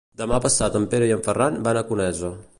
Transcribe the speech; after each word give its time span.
Demà 0.19 0.39
passat 0.45 0.79
en 0.79 0.87
Pere 0.95 1.11
i 1.11 1.15
en 1.17 1.23
Ferran 1.29 1.63
van 1.69 1.83
a 1.83 1.87
Conesa. 1.93 2.35